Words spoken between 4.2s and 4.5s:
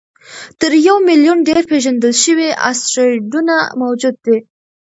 دي.